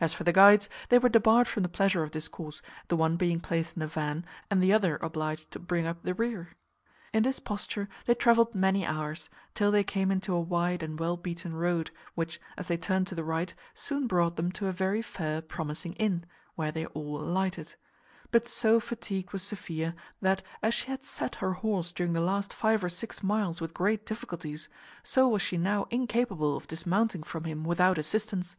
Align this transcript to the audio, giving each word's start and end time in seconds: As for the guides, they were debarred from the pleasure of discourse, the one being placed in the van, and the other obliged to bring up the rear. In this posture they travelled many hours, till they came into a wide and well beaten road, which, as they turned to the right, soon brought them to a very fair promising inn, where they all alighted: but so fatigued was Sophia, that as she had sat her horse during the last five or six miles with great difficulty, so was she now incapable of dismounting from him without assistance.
As 0.00 0.12
for 0.12 0.24
the 0.24 0.32
guides, 0.32 0.68
they 0.88 0.98
were 0.98 1.08
debarred 1.08 1.46
from 1.46 1.62
the 1.62 1.68
pleasure 1.68 2.02
of 2.02 2.10
discourse, 2.10 2.60
the 2.88 2.96
one 2.96 3.16
being 3.16 3.38
placed 3.38 3.76
in 3.76 3.78
the 3.78 3.86
van, 3.86 4.24
and 4.50 4.60
the 4.60 4.72
other 4.72 4.96
obliged 4.96 5.52
to 5.52 5.60
bring 5.60 5.86
up 5.86 6.02
the 6.02 6.12
rear. 6.12 6.54
In 7.12 7.22
this 7.22 7.38
posture 7.38 7.88
they 8.04 8.16
travelled 8.16 8.52
many 8.52 8.84
hours, 8.84 9.30
till 9.54 9.70
they 9.70 9.84
came 9.84 10.10
into 10.10 10.34
a 10.34 10.40
wide 10.40 10.82
and 10.82 10.98
well 10.98 11.16
beaten 11.16 11.54
road, 11.54 11.92
which, 12.16 12.40
as 12.58 12.66
they 12.66 12.76
turned 12.76 13.06
to 13.06 13.14
the 13.14 13.22
right, 13.22 13.54
soon 13.72 14.08
brought 14.08 14.34
them 14.34 14.50
to 14.50 14.66
a 14.66 14.72
very 14.72 15.02
fair 15.02 15.40
promising 15.40 15.92
inn, 15.92 16.26
where 16.56 16.72
they 16.72 16.86
all 16.86 17.20
alighted: 17.20 17.76
but 18.32 18.48
so 18.48 18.80
fatigued 18.80 19.32
was 19.32 19.44
Sophia, 19.44 19.94
that 20.20 20.42
as 20.64 20.74
she 20.74 20.88
had 20.88 21.04
sat 21.04 21.36
her 21.36 21.52
horse 21.52 21.92
during 21.92 22.12
the 22.12 22.20
last 22.20 22.52
five 22.52 22.82
or 22.82 22.88
six 22.88 23.22
miles 23.22 23.60
with 23.60 23.72
great 23.72 24.04
difficulty, 24.04 24.58
so 25.04 25.28
was 25.28 25.42
she 25.42 25.56
now 25.56 25.86
incapable 25.90 26.56
of 26.56 26.66
dismounting 26.66 27.22
from 27.22 27.44
him 27.44 27.62
without 27.62 27.98
assistance. 27.98 28.56